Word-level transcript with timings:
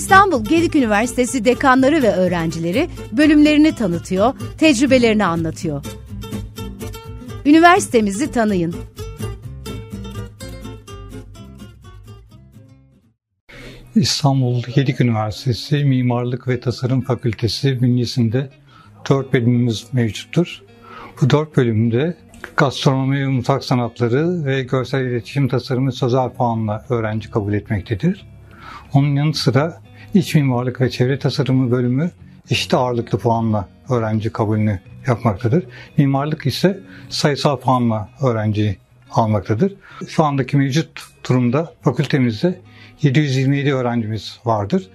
İstanbul 0.00 0.44
Gedik 0.44 0.76
Üniversitesi 0.76 1.44
dekanları 1.44 2.02
ve 2.02 2.12
öğrencileri 2.12 2.88
bölümlerini 3.12 3.74
tanıtıyor, 3.74 4.34
tecrübelerini 4.58 5.24
anlatıyor. 5.24 5.84
Üniversitemizi 7.46 8.30
tanıyın. 8.30 8.74
İstanbul 13.94 14.62
Gedik 14.62 15.00
Üniversitesi 15.00 15.84
Mimarlık 15.84 16.48
ve 16.48 16.60
Tasarım 16.60 17.00
Fakültesi 17.00 17.82
bünyesinde 17.82 18.50
dört 19.10 19.32
bölümümüz 19.32 19.86
mevcuttur. 19.92 20.62
Bu 21.20 21.30
dört 21.30 21.56
bölümde 21.56 22.16
gastronomi 22.56 23.20
ve 23.20 23.26
mutfak 23.26 23.64
sanatları 23.64 24.44
ve 24.44 24.62
görsel 24.62 25.00
iletişim 25.00 25.48
tasarımı 25.48 25.92
sözel 25.92 26.30
puanla 26.30 26.84
öğrenci 26.88 27.30
kabul 27.30 27.52
etmektedir. 27.52 28.26
Onun 28.92 29.16
yanı 29.16 29.34
sıra 29.34 29.89
iç 30.14 30.34
mimarlık 30.34 30.80
ve 30.80 30.90
çevre 30.90 31.18
tasarımı 31.18 31.70
bölümü 31.70 32.10
eşit 32.50 32.74
ağırlıklı 32.74 33.18
puanla 33.18 33.68
öğrenci 33.90 34.32
kabulünü 34.32 34.80
yapmaktadır. 35.06 35.64
Mimarlık 35.96 36.46
ise 36.46 36.80
sayısal 37.08 37.56
puanla 37.56 38.08
öğrenci 38.22 38.78
almaktadır. 39.10 39.74
Şu 40.08 40.24
andaki 40.24 40.56
mevcut 40.56 41.00
durumda 41.28 41.74
fakültemizde 41.82 42.60
727 43.02 43.74
öğrencimiz 43.74 44.38
vardır. 44.44 44.88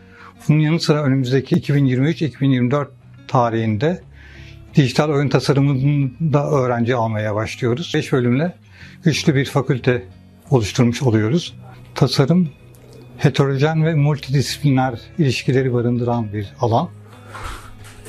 Bunun 0.47 0.59
yanı 0.59 0.79
sıra 0.79 1.03
önümüzdeki 1.03 1.55
2023-2024 1.55 2.87
tarihinde 3.27 4.01
dijital 4.75 5.09
oyun 5.09 5.29
tasarımında 5.29 6.49
öğrenci 6.51 6.95
almaya 6.95 7.35
başlıyoruz. 7.35 7.91
5 7.95 8.13
bölümle 8.13 8.55
güçlü 9.03 9.35
bir 9.35 9.45
fakülte 9.45 10.03
oluşturmuş 10.49 11.03
oluyoruz. 11.03 11.55
Tasarım 11.95 12.49
heterojen 13.17 13.85
ve 13.85 13.95
multidisipliner 13.95 14.99
ilişkileri 15.17 15.73
barındıran 15.73 16.33
bir 16.33 16.53
alan. 16.59 16.89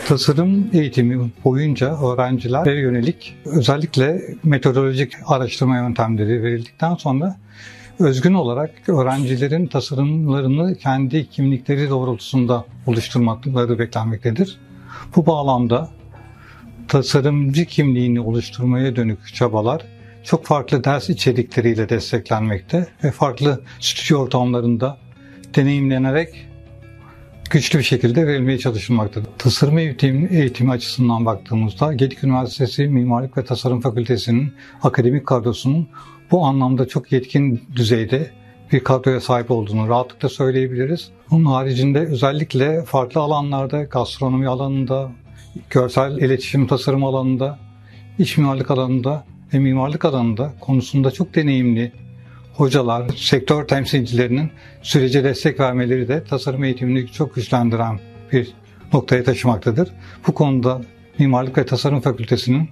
Tasarım 0.08 0.70
eğitimi 0.72 1.30
boyunca 1.44 2.00
öğrencilere 2.00 2.80
yönelik 2.80 3.36
özellikle 3.44 4.22
metodolojik 4.44 5.12
araştırma 5.26 5.76
yöntemleri 5.76 6.42
verildikten 6.42 6.94
sonra 6.94 7.36
özgün 7.98 8.34
olarak 8.34 8.70
öğrencilerin 8.88 9.66
tasarımlarını 9.66 10.74
kendi 10.74 11.30
kimlikleri 11.30 11.90
doğrultusunda 11.90 12.64
oluşturmakları 12.86 13.78
beklenmektedir. 13.78 14.58
Bu 15.16 15.26
bağlamda 15.26 15.90
tasarımcı 16.88 17.64
kimliğini 17.64 18.20
oluşturmaya 18.20 18.96
dönük 18.96 19.34
çabalar 19.34 19.82
çok 20.26 20.46
farklı 20.46 20.84
ders 20.84 21.10
içerikleriyle 21.10 21.88
desteklenmekte 21.88 22.86
ve 23.04 23.10
farklı 23.10 23.60
stüdyo 23.80 24.18
ortamlarında 24.18 24.98
deneyimlenerek 25.54 26.46
güçlü 27.50 27.78
bir 27.78 27.84
şekilde 27.84 28.26
verilmeye 28.26 28.58
çalışılmaktadır. 28.58 29.30
Tasarım 29.38 29.78
eğitimi, 29.78 30.28
eğitimi 30.32 30.70
açısından 30.70 31.26
baktığımızda 31.26 31.92
Gedik 31.92 32.24
Üniversitesi 32.24 32.88
Mimarlık 32.88 33.38
ve 33.38 33.44
Tasarım 33.44 33.80
Fakültesi'nin 33.80 34.52
akademik 34.82 35.26
kadrosunun 35.26 35.88
bu 36.30 36.44
anlamda 36.44 36.88
çok 36.88 37.12
yetkin 37.12 37.62
düzeyde 37.76 38.30
bir 38.72 38.84
kadroya 38.84 39.20
sahip 39.20 39.50
olduğunu 39.50 39.88
rahatlıkla 39.88 40.28
söyleyebiliriz. 40.28 41.10
Bunun 41.30 41.44
haricinde 41.44 41.98
özellikle 41.98 42.84
farklı 42.84 43.20
alanlarda, 43.20 43.82
gastronomi 43.82 44.48
alanında, 44.48 45.10
görsel 45.70 46.18
iletişim 46.18 46.66
tasarım 46.66 47.04
alanında, 47.04 47.58
iç 48.18 48.36
mimarlık 48.36 48.70
alanında 48.70 49.24
ve 49.54 49.58
mimarlık 49.58 50.04
alanında 50.04 50.52
konusunda 50.60 51.10
çok 51.10 51.34
deneyimli 51.34 51.92
hocalar, 52.54 53.08
sektör 53.08 53.68
temsilcilerinin 53.68 54.50
sürece 54.82 55.24
destek 55.24 55.60
vermeleri 55.60 56.08
de 56.08 56.24
tasarım 56.24 56.64
eğitimini 56.64 57.06
çok 57.06 57.34
güçlendiren 57.34 58.00
bir 58.32 58.52
noktaya 58.92 59.24
taşımaktadır. 59.24 59.88
Bu 60.26 60.34
konuda 60.34 60.80
Mimarlık 61.18 61.58
ve 61.58 61.66
Tasarım 61.66 62.00
Fakültesi'nin 62.00 62.68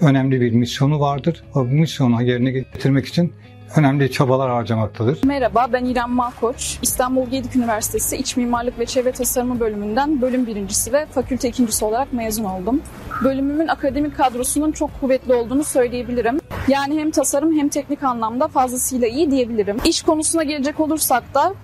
önemli 0.00 0.40
bir 0.40 0.52
misyonu 0.52 1.00
vardır. 1.00 1.44
Bu 1.54 1.64
misyonu 1.64 2.22
yerine 2.22 2.50
getirmek 2.50 3.06
için 3.06 3.32
önemli 3.76 4.10
çabalar 4.10 4.50
harcamaktadır. 4.50 5.18
Merhaba 5.24 5.66
ben 5.72 5.84
İrem 5.84 6.10
Malkoç. 6.10 6.78
İstanbul 6.82 7.26
Gedik 7.26 7.56
Üniversitesi 7.56 8.16
İç 8.16 8.36
Mimarlık 8.36 8.78
ve 8.78 8.86
Çevre 8.86 9.12
Tasarımı 9.12 9.60
bölümünden 9.60 10.20
bölüm 10.20 10.46
birincisi 10.46 10.92
ve 10.92 11.06
fakülte 11.06 11.48
ikincisi 11.48 11.84
olarak 11.84 12.12
mezun 12.12 12.44
oldum. 12.44 12.82
Bölümümün 13.24 13.68
akademik 13.68 14.16
kadrosunun 14.16 14.72
çok 14.72 15.00
kuvvetli 15.00 15.34
olduğunu 15.34 15.64
söyleyebilirim. 15.64 16.40
Yani 16.68 17.00
hem 17.00 17.10
tasarım 17.10 17.58
hem 17.58 17.68
teknik 17.68 18.02
anlamda 18.02 18.48
fazlasıyla 18.48 19.08
iyi 19.08 19.30
diyebilirim. 19.30 19.76
İş 19.84 20.02
konusuna 20.02 20.42
gelecek 20.42 20.80
olursak 20.80 21.34
da 21.34 21.54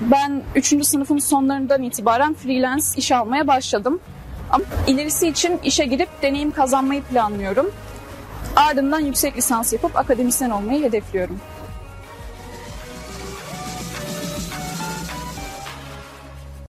ben 0.00 0.42
3. 0.54 0.86
sınıfın 0.86 1.18
sonlarından 1.18 1.82
itibaren 1.82 2.34
freelance 2.34 2.84
iş 2.96 3.12
almaya 3.12 3.46
başladım. 3.46 4.00
Ama 4.50 4.64
ilerisi 4.86 5.28
için 5.28 5.58
işe 5.64 5.84
girip 5.84 6.08
deneyim 6.22 6.50
kazanmayı 6.50 7.02
planlıyorum. 7.02 7.70
Ardından 8.56 9.00
yüksek 9.00 9.36
lisans 9.36 9.72
yapıp 9.72 9.96
akademisyen 9.96 10.50
olmayı 10.50 10.82
hedefliyorum. 10.82 11.40